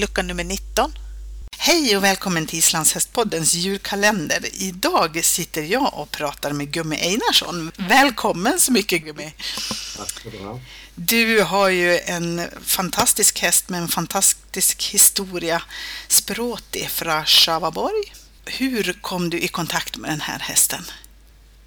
[0.00, 0.92] lucka nummer 19.
[1.58, 4.38] Hej och välkommen till Islandshästpoddens julkalender.
[4.52, 7.70] Idag sitter jag och pratar med Gummi Einarsson.
[7.88, 9.32] Välkommen så mycket Gummi!
[9.96, 10.60] Tack ska du ha.
[10.94, 15.62] Du har ju en fantastisk häst med en fantastisk historia,
[16.08, 18.12] Språti från Schavaborg.
[18.44, 20.82] Hur kom du i kontakt med den här hästen?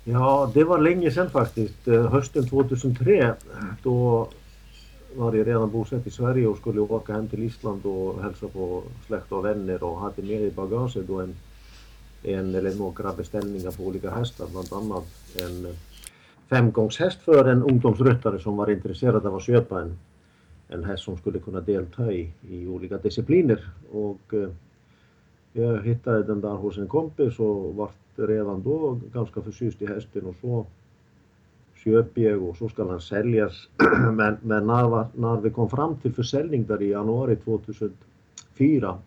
[0.04, 1.88] Ja, det var länge sedan faktiskt.
[1.88, 3.34] Eh, Hösten 2003
[3.84, 4.30] då
[5.16, 8.84] var jag redan bosatt i Sverige och skulle åka hem till Island och hälsa på
[9.08, 11.36] släkt och vänner och hade med i bagaget då en,
[12.24, 15.06] en eller några beställningar på olika hästar, bland annat
[15.42, 15.68] en
[16.50, 19.98] femgångshäst för en ungdomsryttare som var intresserad av att köpa en,
[20.68, 23.70] en häst som skulle kunna delta i, i olika discipliner.
[23.92, 24.50] Och eh,
[25.54, 30.26] jag hittade den där hos en kompis och var redan då ganska förtjust i hästen
[30.26, 30.66] och så
[31.84, 33.68] jag och så ska den säljas.
[34.12, 38.98] men men när, när vi kom fram till försäljning där i januari 2004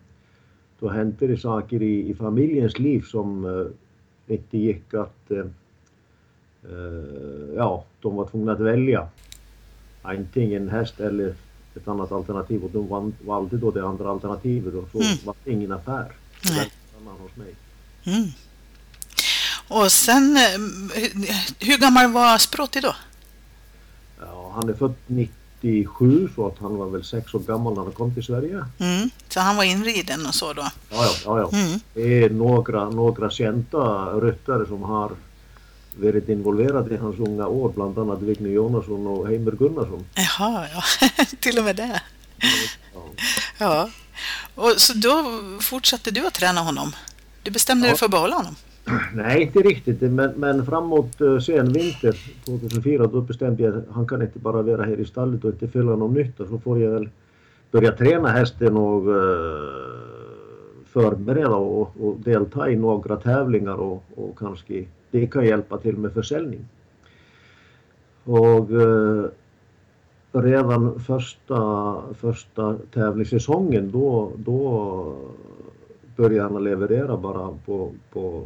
[0.79, 5.45] då hände det saker i, i familjens liv som eh, inte gick att eh,
[6.63, 9.07] eh, ja, de var tvungna att välja
[10.01, 11.35] antingen häst eller
[11.75, 15.17] ett annat alternativ och de valde då det andra alternativet och så Mm.
[15.25, 16.11] var det ingen affär.
[18.05, 18.29] Mm.
[19.67, 20.59] Och sen, eh,
[21.59, 22.95] hur gammal var Språti då?
[24.21, 27.91] Ja, han är född 97 så att han var väl sex år gammal när han
[27.91, 28.65] kom till Sverige.
[28.79, 29.09] Mm.
[29.29, 30.61] Så han var inriden och så då?
[30.89, 31.57] Ja, ja, ja, ja.
[31.57, 31.79] Mm.
[31.93, 35.11] Det är några, några kända ryttare som har
[35.97, 40.05] varit involverade i hans unga år, bland annat Vigny Jonasson och Heimer Gunnarsson.
[40.15, 41.07] Jaha, ja.
[41.39, 42.01] till och med det.
[42.93, 43.01] Ja.
[43.57, 43.89] Ja.
[44.55, 46.95] Och så då fortsatte du att träna honom?
[47.43, 47.91] Du bestämde Ja.
[47.91, 48.55] dig för att behålla honom?
[49.13, 54.07] Nej, inte riktigt, men, men framåt uh, sen vinter 2004 då bestämde jag att han
[54.07, 56.45] kan inte bara vara här i stallet och inte fylla någon nytta.
[56.45, 57.09] Så får jag väl
[57.71, 59.15] börja träna hästen och uh,
[60.85, 66.13] förbereda och, och delta i några tävlingar och, och kanske det kan hjälpa till med
[66.13, 66.65] försäljning.
[68.23, 69.25] Och uh,
[70.31, 75.15] redan första, första tävlingssäsongen då, då
[76.15, 78.43] började han leverera bara på, på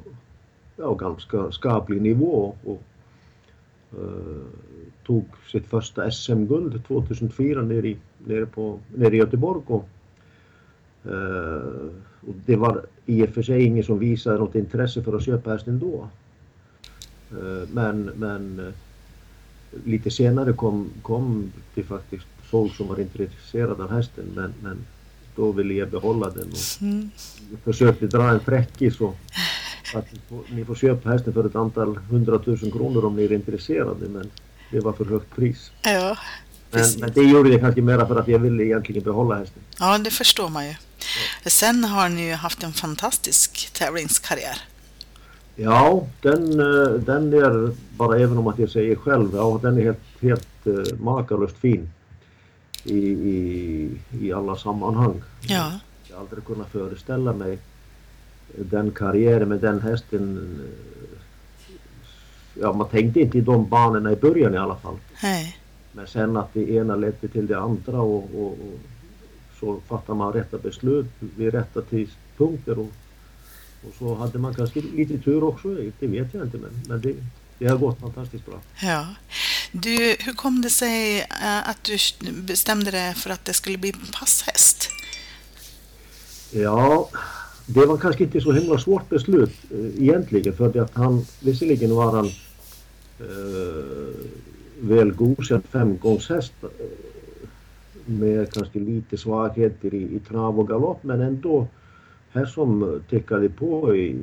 [0.81, 2.81] ja, ganska skaplig nivå och
[3.91, 4.45] eh,
[5.05, 9.61] tog sitt första SM-guld 2004 nere i, nere, på, nere i Göteborg.
[9.67, 9.89] Och,
[11.05, 11.91] eh,
[12.27, 15.51] och det var i och för sig ingen som visade något intresse för att köpa
[15.51, 16.07] hästen då.
[17.31, 18.73] Eh, men men
[19.85, 24.77] lite senare kom, kom det faktiskt folk som var intresserade av hästen men, men
[25.35, 27.09] då ville jag behålla den och Mm.
[27.63, 29.15] försökte dra en fräckis och
[29.95, 33.31] att ni får, ni får köpa hästen för ett antal hundratusen kronor om ni är
[33.31, 34.29] intresserade men
[34.71, 35.71] det var för högt pris.
[35.81, 36.17] Ja,
[36.71, 39.61] Men, men det gjorde jag kanske mera för att jag ville egentligen behålla hästen.
[39.79, 40.73] ja, det förstår man ju.
[41.45, 44.57] Sen har ni ju haft en fantastisk tävlingskarriär.
[45.55, 49.81] Ja, den, eh, den är bara även om att jag säger själv, ja den är
[49.81, 51.89] helt, helt uh, makalöst fin
[52.83, 53.91] i, i,
[54.21, 55.21] i alla sammanhang.
[55.41, 55.71] Ja,
[56.09, 57.59] Jag har aldrig kunnat föreställa mig
[58.57, 60.59] den karriären med den hästen.
[62.53, 64.97] Ja, man tänkte inte i de banorna i början i alla fall.
[65.23, 65.57] nej.
[65.93, 68.79] Men sen att det ena ledde till det andra och, och, och
[69.59, 72.91] så fattar man rätta beslut vid rätta tidpunkter och,
[73.87, 75.67] och så hade man kanske lite tur också,
[75.99, 77.15] det vet jag inte men, men det,
[77.59, 78.59] det har gått fantastiskt bra.
[78.81, 79.07] Ja.
[79.71, 81.97] Du, hur kom det sig eh, att du
[82.41, 84.89] bestämde dig för att det skulle bli passhäst?
[86.51, 87.09] Ja,
[87.73, 92.11] det var kanske inte så himla svårt beslut eh, egentligen för att han, visserligen var
[92.11, 92.25] han
[93.19, 94.15] eh,
[94.79, 96.69] väl godkänd femgångshäst eh,
[98.05, 101.67] med kanske lite svagheter i, i trav och galopp men ändå
[102.31, 104.15] här som tickade på i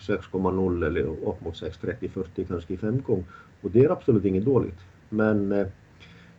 [0.00, 3.24] 6,0 eller upp mot 6,30, 40 kanske i femgång
[3.60, 4.78] och det är absolut inget dåligt.
[5.08, 5.66] Men eh,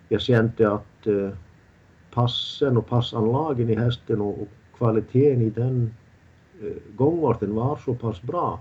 [0.09, 1.29] jag kände att eh,
[2.11, 4.47] passen och passanlagen i hästen och, och
[4.77, 5.93] kvaliteten i den
[6.95, 8.59] gångarten var så pass bra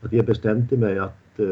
[0.00, 1.46] att jag bestämde mig att eh,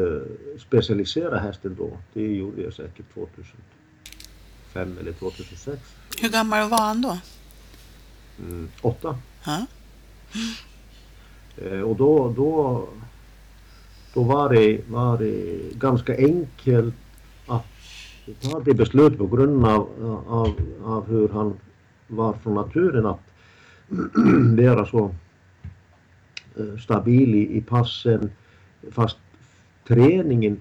[0.57, 1.89] specialisera hästen då.
[2.13, 5.81] Det gjorde jag säkert 2005 eller 2006.
[6.21, 7.17] Hur gammal var han då?
[8.39, 9.17] Mm, åtta.
[11.57, 12.87] Eh, och då, då,
[14.13, 16.95] då var, det, var det ganska enkelt
[17.47, 17.65] att
[18.41, 19.87] ta det beslut på grund av,
[20.27, 21.53] av, av hur han
[22.07, 23.19] var från naturen att
[24.57, 25.28] vara så eh,
[26.83, 28.29] stabil i, i passen
[28.91, 29.17] fast
[29.87, 30.59] träningen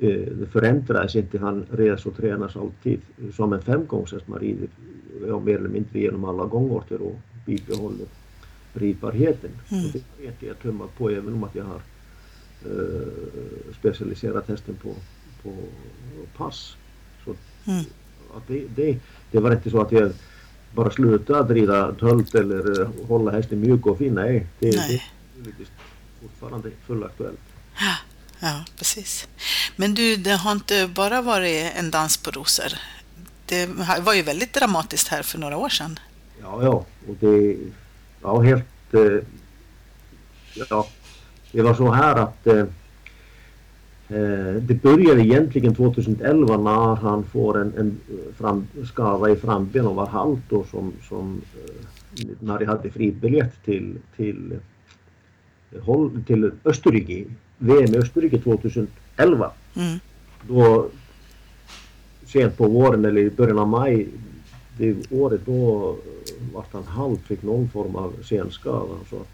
[0.00, 1.38] eh, förändrades inte.
[1.38, 3.00] Han res och tränas alltid
[3.36, 4.28] som en femgångshäst.
[4.28, 4.68] Man rider
[5.26, 7.16] ja, mer eller mindre genom alla gångarter och
[7.46, 8.06] bibehåller
[8.74, 9.50] ridbarheten.
[9.70, 9.84] Mm.
[9.84, 11.80] Och det vet jag tummat på även om att jag har
[12.64, 14.94] eh, specialiserat hästen på,
[15.42, 15.52] på
[16.36, 16.76] pass.
[17.24, 17.34] Så
[17.66, 17.84] Mm.
[18.36, 18.98] att det, det,
[19.30, 20.12] det var inte så att jag
[20.74, 24.14] bara slutade rida tölt eller eh, hålla hästen mjuk och fin.
[24.14, 24.88] Nej, det, Nej.
[24.88, 25.02] det
[25.38, 25.68] naturligtvis
[26.22, 27.40] fortfarande fullaktuellt.
[28.40, 29.28] Ja, precis.
[29.76, 32.72] Men du, det har inte bara varit en dans på rosor.
[33.46, 33.66] Det
[34.00, 35.98] var ju väldigt dramatiskt här för några år sedan.
[36.42, 37.56] Ja, ja, och det,
[38.22, 39.24] ja helt, eh,
[40.70, 40.86] ja,
[41.52, 42.58] det var så här att eh,
[44.08, 48.00] eh, det började egentligen 2011 när han får en, en
[48.38, 51.40] fram, skada i framben och var halt då som, som
[52.40, 54.58] när de hade fribiljett till, till,
[56.26, 57.24] till Österrike,
[57.58, 59.98] VM i Österrike 2011 Mm.
[60.48, 60.88] då
[62.26, 64.08] sent på våren eller i början av maj
[64.78, 65.96] det året då
[66.52, 68.94] var han halt, fick någon form av senskada.
[69.10, 69.16] Så.
[69.16, 69.28] att-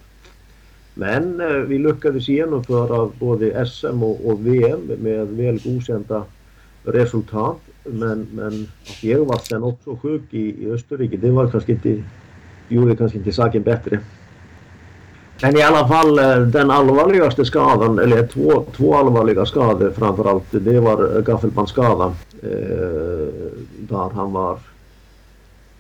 [0.94, 6.24] Men eh, vi lyckades genomföra både SM och, och VM med väl godkända
[6.84, 7.58] resultat.
[7.84, 12.02] Men, men att jag var sen också sjuk i, i Österrike, det var kanske inte,
[12.68, 13.98] gjorde kanske inte saken bättre.
[15.42, 20.80] Men i alla fall eh, den allvarligaste skadan, eller två, två allvarliga skador framförallt, det
[20.80, 22.14] var gaffelbandsskadan.
[22.42, 22.48] Eh,
[23.78, 24.58] där han var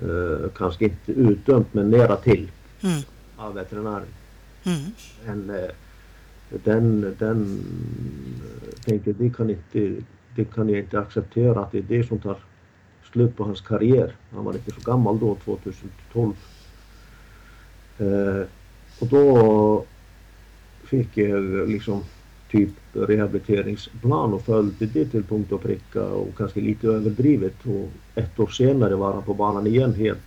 [0.02, 2.50] eh, kanske inte utdömt men nära till
[2.82, 3.02] Mm.
[3.36, 4.06] av veterinären.
[4.64, 4.80] Mm.
[5.26, 5.70] Men eh,
[6.64, 7.64] den, den
[8.44, 10.02] eh, tänkte det kan, inte,
[10.36, 12.36] det kan jag inte acceptera att det är det som tar
[13.12, 14.12] slut på hans karriär.
[14.34, 16.32] Han var inte så gammal då, 2012.
[17.98, 18.46] Eh,
[18.98, 19.84] och då
[20.84, 22.02] fick jag liksom
[22.50, 27.54] typ rehabiliteringsplan och följde det till punkt och pricka och kanske lite överdrivet.
[27.64, 30.18] Och ett år senare var han på banan igen helt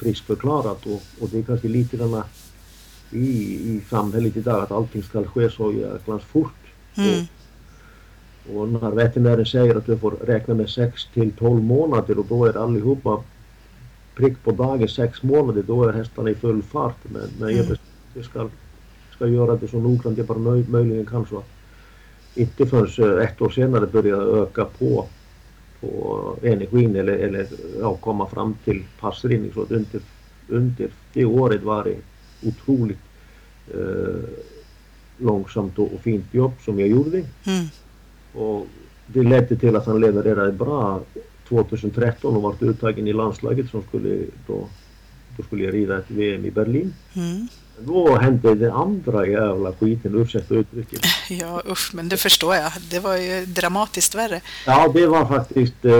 [0.00, 2.24] friskförklarad och, och det är kanske lite denna
[3.10, 6.54] i, i samhället idag att allting ska ske så jäklans fort.
[6.96, 7.24] Mm.
[8.48, 12.26] Och, och när veterinären säger att du får räkna med 6 till 12 månader och
[12.28, 13.22] då är allihopa
[14.14, 16.96] prick på dagen 6 månader, då är hästarna i full fart.
[17.02, 17.75] Men, men Mm.
[18.16, 18.48] Jag, ska,
[19.14, 21.48] ska göra det så noggrant jag bara möj, möjligen kan så att
[22.36, 25.06] inte förrän eh, ett år senare börjar jag öka på,
[25.80, 27.46] på energin eller, eller
[27.80, 29.52] ja, komma fram till passrinning.
[29.54, 30.00] Så att under,
[30.48, 31.96] under det året var det
[32.48, 32.98] otroligt
[33.74, 34.24] eh,
[35.18, 37.16] långsamt och, och fint jobb som jag gjorde.
[37.46, 37.66] Mm.
[38.32, 38.66] Och
[39.06, 41.00] det ledde till att han levererade bra
[41.48, 44.68] 2013 och var uttagen i landslaget som skulle då,
[45.36, 46.94] då skulle jag rida ett VM i Berlin.
[47.14, 47.48] Mm.
[47.80, 51.00] Då hände det andra jävla skiten, ursäkta uttrycket.
[51.30, 52.72] Ja, usch, men det förstår jag.
[52.90, 54.40] Det var ju dramatiskt värre.
[54.66, 55.92] Ja, det var faktiskt, eh,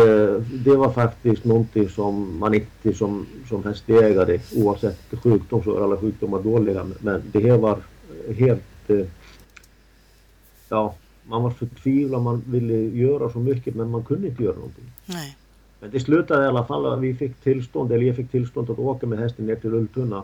[0.64, 5.96] det var faktiskt någonting som man inte som, som hästägare, oavsett sjukdom så är alla
[5.96, 7.78] sjukdomar dåliga, men det här var
[8.36, 9.06] helt, eh,
[10.68, 10.94] ja,
[11.24, 14.92] man var förtvivlad, man ville göra så mycket men man kunde inte göra någonting.
[15.06, 15.36] Nej.
[15.80, 19.06] Men det slutade i alla fall vi fick tillstånd, eller jag fick tillstånd att åka
[19.06, 20.22] med hästen ner till Ultuna.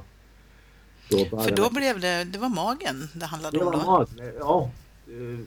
[1.13, 3.87] Då För då blev det, det var magen det handlade det om var då.
[3.87, 4.11] mat.
[4.39, 4.71] Ja.
[5.07, 5.39] eh,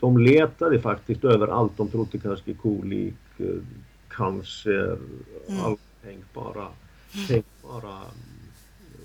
[0.00, 1.72] De letade faktiskt överallt.
[1.76, 3.46] De trodde kanske kolik, eh,
[4.08, 4.98] cancer,
[5.48, 5.60] Mm.
[5.64, 6.68] allt tänkbara,
[7.28, 7.98] tänkbara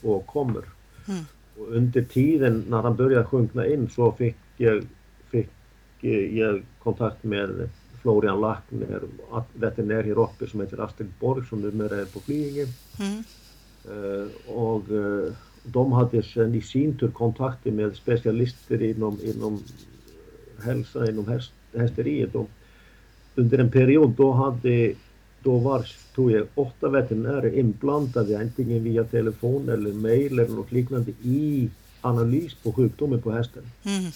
[0.04, 0.66] åkommor.
[1.08, 1.24] Mm.
[1.60, 4.84] Och under tiden när han började sjunkna in så fick jag,
[5.32, 5.50] fick
[6.02, 7.70] eh, jag kontakt med
[8.02, 9.02] Florian Lackner,
[9.54, 12.66] veterinär här uppe som heter Astrid Borg som numera är på Flyinge.
[13.00, 13.24] Mm.
[13.92, 19.64] Eh, och eh, de hade sen i sin tur kontakter med specialister inom, inom
[20.64, 22.36] hälsa, inom häst, hästeriet.
[22.36, 22.50] Och
[23.36, 24.94] under en period då hade
[25.44, 31.12] då var, tror jag, åtta veterinärer inblandade antingen via telefon eller mail eller något liknande
[31.24, 31.70] i
[32.02, 33.64] analys på sjukdomen på hästen.
[33.84, 34.12] Mm.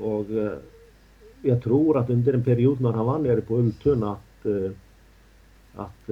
[0.00, 0.58] Och eh,
[1.42, 4.46] jag tror att under en period när han var nere på Ultuna att,
[5.74, 6.10] att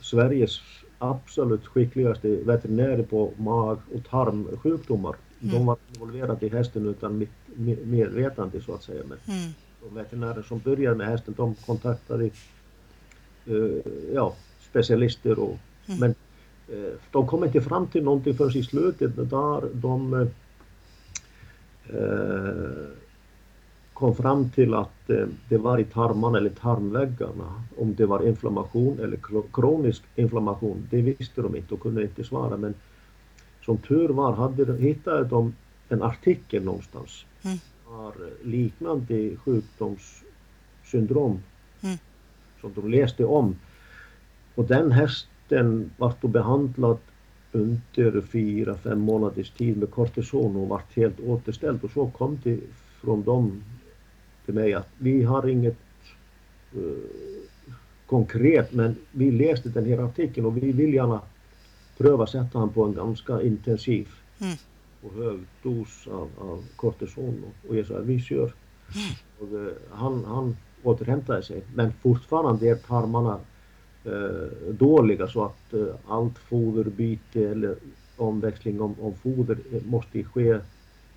[0.00, 0.60] Sveriges
[1.02, 5.54] absolut skickligaste veterinärer på mag och tarmsjukdomar, Mm.
[5.54, 9.02] de var involverade i hästen utan mitt med- medvetande så att säga.
[9.08, 9.52] Men Mm.
[9.82, 12.24] de veterinärer som började med hästen de kontaktade
[13.46, 14.34] eh, ja,
[14.70, 16.00] specialister och Mm.
[16.00, 16.10] men
[16.68, 20.26] eh, de kom inte fram till någonting förrän i slutet där de eh,
[24.02, 27.62] kom fram till att eh, det var i tarmarna eller tarmväggarna.
[27.76, 32.24] Om det var inflammation eller kro- kronisk inflammation, det visste de inte och kunde inte
[32.24, 32.56] svara.
[32.56, 32.74] Men
[33.64, 35.54] som tur var hade, de- hittade de
[35.88, 37.24] en artikel någonstans.
[37.44, 37.58] Mm.
[37.88, 38.12] Var
[38.44, 41.40] liknande sjukdomssyndrom
[41.82, 41.96] Mm.
[42.60, 43.56] som de läste om.
[44.54, 46.98] Och den hästen hästen vart då behandlad
[47.52, 52.58] under fyra, fem månaders tid med kortison och vart helt återställd och så kom det
[53.00, 53.62] från dem
[54.44, 55.76] till mig att vi har inget
[56.76, 56.96] uh,
[58.06, 61.20] konkret men vi läste den här artikeln och vi vill gärna
[61.98, 64.08] pröva sätta honom på en ganska intensiv
[64.40, 64.54] mm.
[65.02, 68.52] och hög dos av, av kortison och, och jag sa vi kör.
[68.94, 69.14] Mm.
[69.38, 73.40] Och, uh, han, han återhämtade sig men fortfarande är tarmarna
[74.04, 77.76] eh, dåliga så att eh, allt foderbyte eller
[78.16, 80.58] omväxling om, om foder eh, måste ske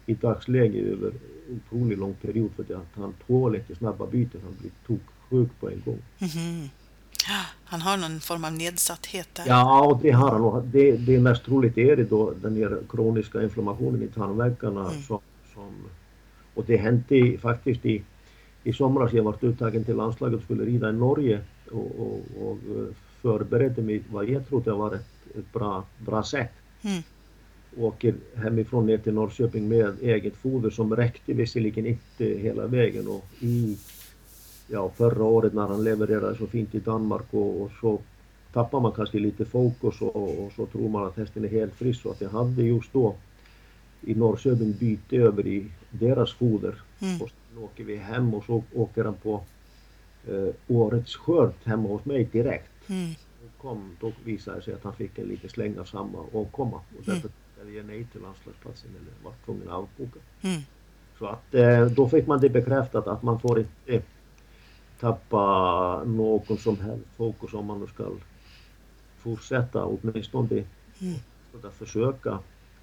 [0.05, 1.13] i dagsläget över
[1.55, 5.81] otroligt lång period för att han tål inte snabba byten, han blir toksjuk på en
[5.85, 6.01] gång.
[6.19, 6.69] Mm -hmm.
[7.65, 9.43] Han har någon form av nedsatthet där?
[9.47, 10.71] Ja, det har han.
[10.71, 15.01] Det, det mest troligt är det då den här kroniska inflammationen i tarmväggarna mm.
[15.01, 15.19] som,
[15.53, 15.73] som,
[16.53, 18.03] och det hände faktiskt i,
[18.63, 19.13] i somras.
[19.13, 22.57] Jag var uttagen till landslaget och skulle rida i Norge och, och, och
[23.21, 26.51] förberedde mig vad jag trodde var ett, ett bra, bra sätt.
[26.81, 27.03] Mm.
[27.77, 33.25] Åker hemifrån ner till Norrköping med eget foder som räckte visserligen inte hela vägen och
[33.39, 33.77] i
[34.67, 37.99] ja, förra året när han levererade så fint i Danmark och, och så
[38.53, 42.01] tappar man kanske lite fokus och, och, så tror man att hästen är helt frisk
[42.01, 43.15] så att jag hade just då
[44.01, 47.21] i Norrköping byte över i deras foder mm.
[47.21, 49.43] och sen åker vi hem och så åker han på
[50.27, 52.89] eh, årets skörd hemma hos mig direkt.
[52.89, 53.13] Mm.
[53.57, 57.07] Kom, då visade det sig att han fick en liten släng av samma åkomma och
[57.07, 57.21] mm.
[57.21, 57.44] därför tackade
[57.75, 60.19] jag nej till landslagsplatsen eller var tvungen att avboka.
[60.41, 60.61] Mm.
[61.19, 64.01] Så att eh, då fick man det bekräftat att man får inte
[64.99, 68.11] tappa någon som helst fokus om man nu ska
[69.17, 70.63] fortsätta åtminstone
[71.01, 71.15] mm.
[71.63, 72.39] att försöka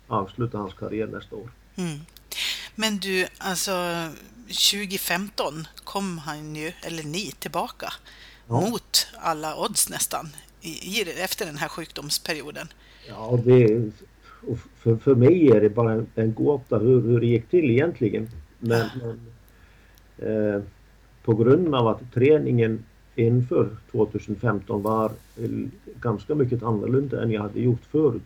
[0.06, 1.50] avsluta hans karriär nästa år.
[1.76, 1.98] Mm.
[2.74, 3.72] Men du, alltså
[4.46, 7.92] 2015 kom han ju, eller ni, tillbaka
[8.48, 8.60] ja.
[8.60, 10.28] mot alla odds nästan
[10.60, 12.68] i, efter den här sjukdomsperioden.
[13.08, 13.90] Ja, det,
[14.76, 18.28] för, för mig är det bara en, en gåta hur, hur det gick till egentligen.
[18.58, 19.20] Men, men
[20.28, 20.62] eh,
[21.24, 22.84] på grund av att träningen
[23.14, 25.12] inför 2015 var
[26.00, 28.22] ganska mycket annorlunda än jag hade gjort förut.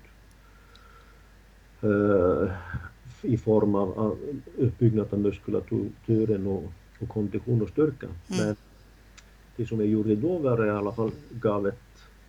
[1.85, 2.51] Uh,
[3.23, 4.19] i form av, av
[4.59, 8.07] uppbyggnad av muskulaturen och, och kondition och styrka.
[8.07, 8.47] Mm.
[8.47, 8.57] Men
[9.57, 11.81] det som jag gjorde då var i alla fall gav ett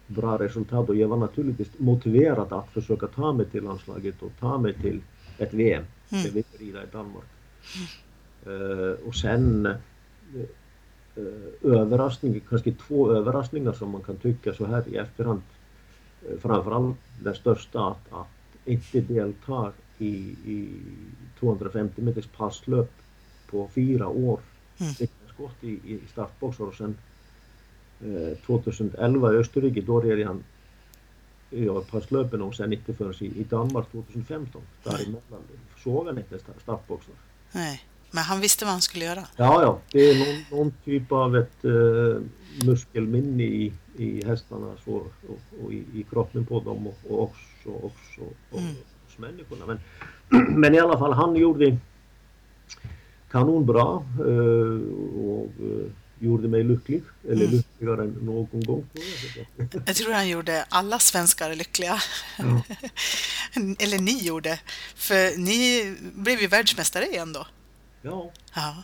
[0.07, 4.57] bra resultat och jag var naturligtvis motiverad att försöka ta mig till landslaget och ta
[4.57, 5.01] mig till
[5.37, 5.83] ett VM.
[6.09, 6.25] Mm.
[6.25, 7.25] Jag vill rida i Danmark.
[8.47, 9.73] Uh, och sen uh,
[11.63, 15.41] överraskning, kanske två överraskningar som man kan tycka så här i efterhand.
[16.29, 18.27] Uh, framförallt den största att, att
[18.65, 20.69] inte delta i, i
[21.39, 22.91] 250 meters passlöp
[23.49, 24.39] på fyra år.
[24.79, 24.93] Mm.
[25.33, 26.95] skott i, i startboxar och sen eh,
[28.45, 30.43] 2011 i Österrike då red han
[31.49, 34.61] ja, passlöpen och sen inte förrän i, i Danmark 2015.
[34.83, 35.41] Däremellan
[35.83, 37.15] såg han inte startboxar.
[37.51, 39.23] Nej, men han visste vad han skulle göra.
[39.35, 42.21] Ja, ja, det är någon, någon typ av ett eh,
[42.65, 47.69] muskelminne i, i hästarna så, och, och i, i, kroppen på dem och, och också,
[47.69, 48.75] också och, mm
[49.17, 49.65] människorna.
[49.65, 49.79] Men,
[50.59, 51.77] men i alla fall, han gjorde
[53.31, 54.81] kanonbra eh,
[55.21, 57.55] och eh, gjorde mig lycklig, eller mm.
[57.55, 58.89] lyckligare än någon gång.
[59.85, 62.01] Jag tror han gjorde alla svenskar lyckliga.
[62.37, 62.61] Ja.
[63.79, 64.59] eller ni gjorde,
[64.95, 67.47] för ni blev ju världsmästare igen då.
[68.01, 68.31] Ja.
[68.53, 68.83] ja.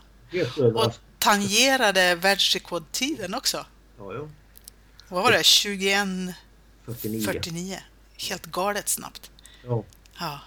[0.74, 3.66] Och tangerade världsrekordtiden också.
[3.98, 4.28] Ja, ja.
[5.08, 5.44] Vad var det?
[5.44, 6.08] 21...
[6.86, 7.22] 49.
[7.24, 7.78] 49.
[8.28, 9.30] Helt galet snabbt.
[9.66, 9.84] Ja.
[10.18, 10.40] Ja.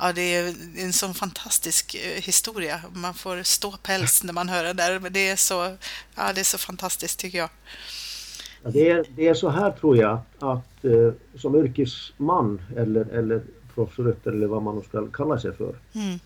[0.00, 2.80] Ja, det är en sån fantastisk eh, historia.
[2.92, 5.00] Man får stå päls när man hör det där.
[5.00, 5.76] Men det är så,
[6.14, 7.50] ja, det är så fantastiskt tycker jag.
[8.62, 13.42] Ja, det, är, det är så här tror jag att eh, som yrkesman eller, eller
[13.74, 15.74] proffsryttare eller vad man nu ska kalla sig för.
[15.92, 16.12] Mm.
[16.12, 16.18] Eh,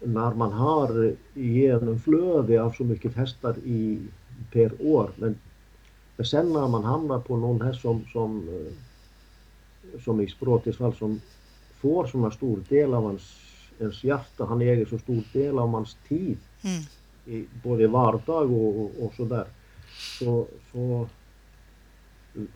[0.00, 3.98] när man har genomflöde av så mycket hästar i,
[4.52, 5.10] per år.
[5.16, 5.38] Men,
[6.16, 8.72] men sen när man hamnar på någon häst som, som eh,
[10.04, 11.20] som i Språtis fall som
[11.80, 13.22] får så stor del av hans,
[13.78, 16.82] ens hjärta, han äger så stor del av hans tid mm.
[17.26, 19.46] i både vardag och, och, och sådär.
[20.18, 21.08] Så, så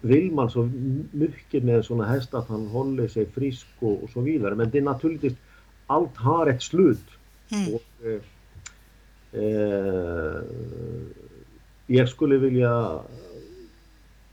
[0.01, 0.71] vill man så
[1.11, 4.55] mycket med sådana hästar att han håller sig frisk och, och, så vidare.
[4.55, 5.35] Men det är naturligtvis,
[5.87, 7.05] allt har ett slut.
[7.51, 7.75] Mm.
[7.75, 8.21] Och, eh,
[9.43, 10.43] eh,
[11.87, 13.01] jag skulle vilja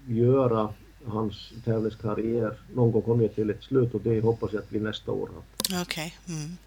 [0.07, 0.73] göra
[1.05, 5.11] hans tävlingskarriär någon gång kommer till ett slut och det hoppas jag att blir nästa
[5.11, 5.29] år.
[5.59, 5.81] Okej.
[5.81, 6.11] Okay.
[6.27, 6.57] Mm.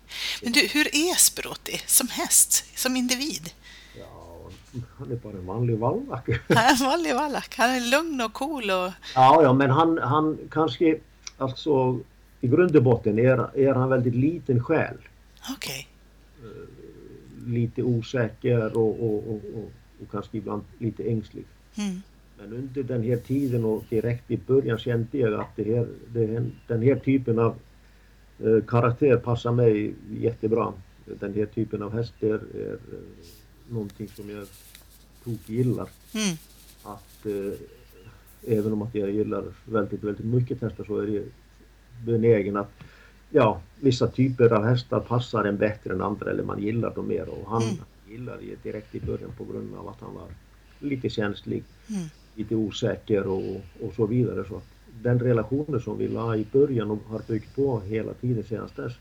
[0.43, 3.51] Men du, hur är Sproti som häst, som individ?
[3.99, 4.51] Ja,
[4.99, 6.29] han är bara en vanlig vallack.
[6.49, 7.55] Han är en vanlig vallack.
[7.59, 8.93] Han är lugn och cool och...
[9.15, 10.99] Ja, ja, men han, han kanske,
[11.39, 12.01] alltså
[12.41, 14.97] i grund och botten är, är han väldigt liten själ.
[15.57, 15.89] Okej.
[17.47, 19.71] Lite osäker och, och, och, och,
[20.03, 21.45] och kanske ibland lite ängslig.
[21.75, 22.03] Mm.
[22.45, 26.47] Men under den här tiden och direkt i början kände jag att det här, det
[26.67, 27.55] den här typen av
[28.45, 30.73] eh, karaktär passar mig jättebra.
[31.21, 32.79] Den här typen av häst är, eh,
[33.69, 34.47] någonting som jag
[35.25, 35.89] tok gillar.
[36.15, 36.37] Mm.
[36.83, 37.53] Att eh,
[38.59, 41.25] även om att jag gillar väldigt, väldigt mycket hästar så är jag
[42.07, 42.71] benägen att
[43.31, 47.29] ja, vissa typer av hästar passar en bättre än andra eller man gillar dem mer
[47.29, 47.75] och han Mm.
[48.09, 50.27] gillade det direkt i början på grund av att han var
[50.81, 52.03] lite känslig, Mm.
[52.35, 54.45] Lite osäker och, och så vidare.
[54.49, 54.65] Så att
[55.03, 58.93] den relationen som vi la i början och har byggt på hela tiden sedan dess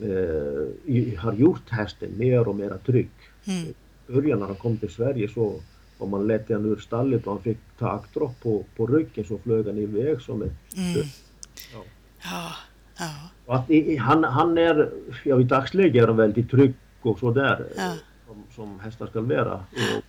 [0.00, 3.10] eh, har gjort hästen mer och mer trygg.
[3.44, 3.62] Mm.
[4.08, 5.60] I början när han kom till Sverige så
[5.98, 9.66] om man lät den ur stallet och han fick takdropp på, på ryggen så flög
[9.66, 11.06] han iväg som ett Mm.
[11.72, 11.84] Ja.
[12.24, 12.50] Ja.
[12.98, 13.54] Ja.
[13.54, 14.90] Att han, han är,
[15.24, 17.94] ja i dagsläget är han väldigt trygg och sådär Ja.
[18.26, 19.54] som, som hästar ska vara.
[19.54, 20.02] Och, eh,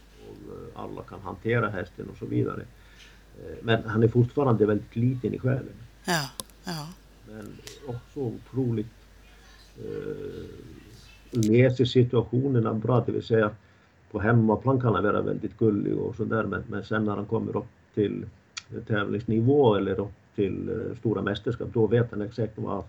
[0.75, 2.61] alla kan hantera hästen och så vidare.
[3.39, 5.73] Eh, Men han är fortfarande väldigt liten i själen.
[6.05, 6.29] Ja.
[6.63, 6.87] Ja.
[7.27, 7.47] Men
[7.87, 8.87] också otroligt
[9.77, 10.45] eh,
[11.31, 13.51] läser situationerna bra, det vill säga
[14.11, 17.57] på hemmaplan kan han vara väldigt gullig och sådär men, men sen när han kommer
[17.57, 18.25] upp till
[18.87, 22.83] tävlingsnivå eller upp till eh, stora mästerskap då vet han exakt vad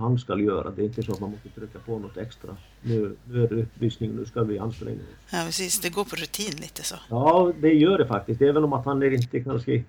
[0.00, 0.70] han ska göra.
[0.70, 2.56] Det är inte så att man måste trycka på något extra.
[2.82, 5.32] Nu, nu är det uppvisning, nu ska vi anstränga oss.
[5.32, 5.80] ja, precis.
[5.80, 6.96] Det går på rutin lite så.
[7.08, 8.42] Ja, det gör det faktiskt.
[8.42, 9.84] Även om att han inte kanske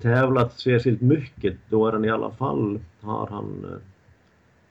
[0.00, 3.80] tävlat särskilt mycket, då är han i alla fall, har han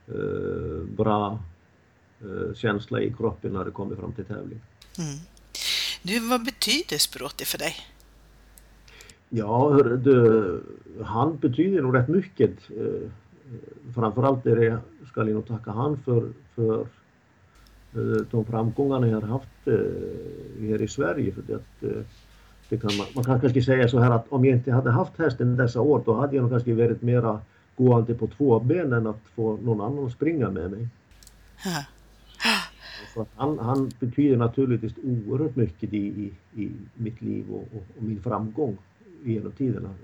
[0.08, 1.38] eh, bra
[2.20, 4.60] eh, känsla i kroppen när det kommer fram till tävling.
[4.98, 5.18] Mm.
[6.02, 7.74] Du, vad betyder Språti för dig?
[9.28, 10.62] Ja, du,
[11.04, 12.70] han betyder nog rätt mycket.
[12.70, 13.10] Eh,
[13.94, 16.80] framförallt är det, ska jag nog tacka han för, för
[17.94, 21.32] eh, de framgångarna jag har haft eh, här i Sverige.
[21.32, 22.02] För att, eh,
[22.68, 25.18] det kan man, man kan kanske säga så här att om jag inte hade haft
[25.18, 27.40] hästen dessa år då hade jag nog kanske varit mera
[27.76, 30.88] gående på två ben än att få någon annan att springa med mig.
[33.14, 37.84] Så att han, han betyder naturligtvis oerhört mycket i, i, i mitt liv och, och,
[37.96, 38.78] och min framgång
[39.24, 39.94] genom tiderna.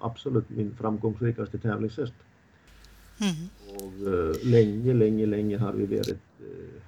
[0.00, 2.14] Absolut min framgångsrikaste tävlingshäst.
[3.20, 3.48] Mm.
[3.76, 6.08] Och eh, länge, länge, länge har vi varit
[6.40, 6.80] eh,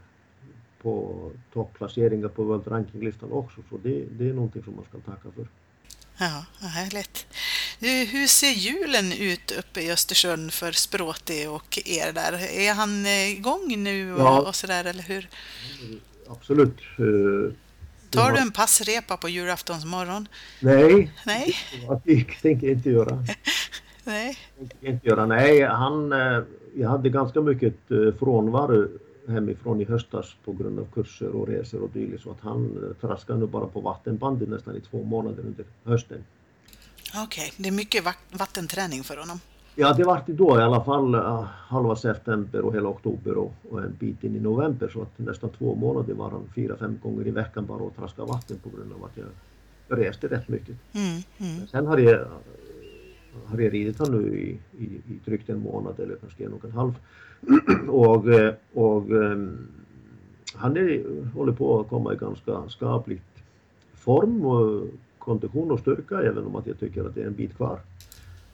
[0.83, 1.15] på
[1.53, 3.61] topplaceringar på World Ranking-listan också.
[3.71, 5.49] Så det, det är någonting som man ska tacka för.
[6.19, 7.27] Ja, härligt.
[7.81, 12.33] Hur ser julen ut uppe i Östersund för Språti och er där?
[12.59, 14.41] Är han eh, igång nu och, Ja.
[14.41, 15.29] och sådär, eller hur?
[16.29, 16.77] Absolut.
[18.11, 20.29] Tar du en passrepa på julaftonsmorgon?
[20.61, 21.55] Nej, Nej,
[22.05, 23.25] det tänker jag inte göra.
[24.07, 24.37] nej.
[24.81, 25.27] inte göra.
[25.27, 26.43] Nej, han, eh,
[26.75, 28.89] jag hade ganska mycket eh, frånvaro
[29.29, 33.09] hemifrån i höstas på grund av kurser och resor och dylikt så att han eh,
[33.09, 36.25] traskade nu bara på vattenbandet nästan i två månader under hösten.
[37.25, 39.41] Okej, det är mycket vattenträning för honom.
[39.75, 41.15] Ja, det var det då i alla fall
[41.69, 45.51] halva september och hela oktober och, och en bit in i november så att nästan
[45.51, 48.93] två månader var han fyra, fem gånger i veckan bara och traskade vatten på grund
[48.93, 49.27] av att jag
[49.89, 50.77] reste rätt mycket.
[50.93, 51.67] Mm, mm.
[51.67, 52.27] Sen har jag,
[53.45, 56.65] har jag ridit honom nu i, i, i drygt en månad eller kanske en och
[56.65, 56.95] en halv.
[57.89, 59.59] och eh, och ehm,
[60.55, 61.03] han är,
[61.35, 63.23] håller på att komma i ganska skapligt
[63.95, 64.87] form och
[65.19, 67.81] kondition och styrka även om att jag tycker att det är en bit kvar.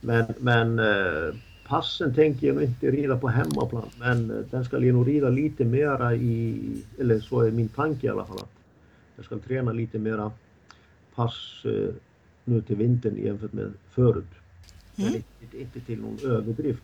[0.00, 1.34] Men, men eh,
[1.68, 5.28] passen tänker jag nog inte rida på hemmaplan men eh, den ska jag nog rida
[5.28, 6.62] lite mera i,
[6.98, 8.52] eller så är min tanke i alla fall att
[9.16, 10.32] jag ska träna lite mera
[11.14, 11.64] pass
[12.44, 14.41] nu till vintern jämfört med förut.
[14.96, 15.14] Mm.
[15.40, 16.82] inte, inte till någon överdrift.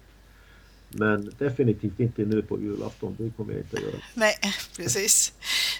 [0.88, 4.02] Men definitivt inte nu på julafton, det kommer jag inte att göra.
[4.14, 4.34] Nej,
[4.76, 5.32] precis.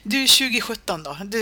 [0.02, 1.16] Du, 2017 då?
[1.24, 1.38] Du,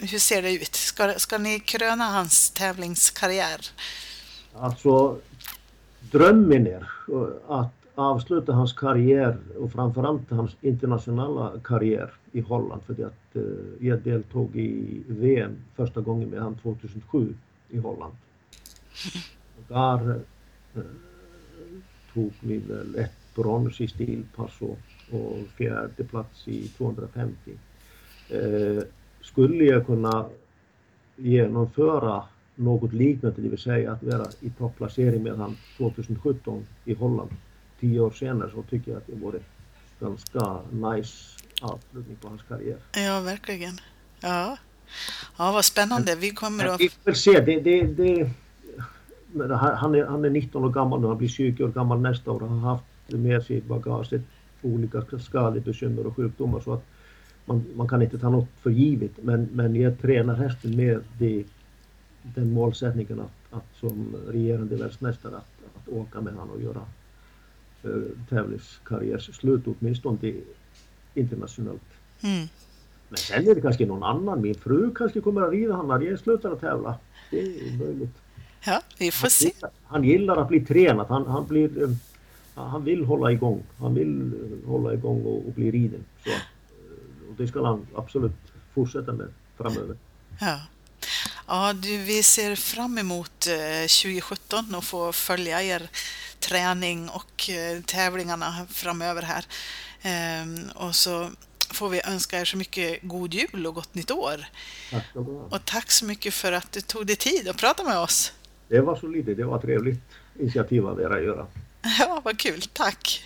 [0.00, 0.74] hur ser det ut?
[0.74, 3.60] Ska, ska ni kröna hans tävlingskarriär?
[4.54, 5.18] Alltså,
[6.00, 6.90] drömmen är
[7.48, 12.82] att avsluta hans karriär och framförallt hans internationella karriär i Holland.
[12.86, 13.42] För att eh,
[13.86, 17.34] jag deltog i VM första gången med han 2007
[17.68, 18.14] i Holland.
[19.68, 20.20] Där
[20.74, 20.82] eh,
[22.14, 24.78] tog vi väl ett brons i stilpass och,
[25.10, 27.50] och fjärde plats i 250.
[28.30, 28.82] Eh,
[29.20, 30.26] skulle jag kunna
[31.16, 37.30] genomföra något liknande, det vill säga att vara i topplacering med han 2017 i Holland,
[37.80, 39.38] tio år senare, så tycker jag att det vore
[40.00, 41.14] ganska nice
[41.60, 42.78] avslutning på hans karriär.
[42.94, 43.78] Ja, verkligen.
[44.20, 44.56] Ja,
[45.38, 46.16] ja vad spännande.
[46.16, 46.80] Vi kommer att...
[46.80, 47.40] Vi får se.
[47.40, 48.30] Det, det, det,
[49.36, 52.40] han, är, han är 19 år gammal nu, han blir 20 år gammal nästa år.
[52.40, 54.22] Han har haft med sig i bagaget
[54.62, 56.84] olika skadebekymmer och sjukdomar så att
[57.44, 59.12] man, man kan inte ta något för givet.
[59.22, 61.44] Men, men jag tränar hästen med det,
[62.22, 66.82] den målsättningen att, att som regerande världsmästare att, att åka med honom och göra
[67.84, 70.32] uh, tävlingskarriärs slut åtminstone
[71.14, 71.82] internationellt.
[72.22, 72.48] Mm.
[73.08, 74.42] Men sen är det kanske någon annan.
[74.42, 76.98] Min fru kanske kommer att rida honom när jag slutar att tävla.
[77.30, 78.16] Det är möjligt.
[78.64, 79.52] Ja, vi får se.
[79.86, 81.06] Han gillar att bli tränad.
[81.08, 81.90] Han, han, blir, eh,
[82.54, 83.62] han vill hålla igång.
[83.78, 84.32] Han vill
[84.66, 86.04] hålla igång och, och bli riden.
[86.24, 86.36] Så, eh,
[87.30, 88.32] och det ska han absolut
[88.74, 89.96] fortsätta med framöver.
[90.40, 90.60] Ja.
[91.46, 95.88] Ja, du, vi ser fram emot 2017 och få följa er
[96.40, 97.50] träning och
[97.86, 99.44] tävlingarna framöver här.
[100.02, 101.30] Ehm, och så
[101.70, 104.46] får vi önska er så mycket god jul och gott nytt år.
[104.90, 107.98] Tack så Och tack så mycket för att du tog dig tid att prata med
[107.98, 108.32] oss.
[108.68, 110.00] Det var så lite, det var trevligt
[110.38, 111.46] initiativ av er att göra.
[111.98, 113.24] Ja, vad kul, tack!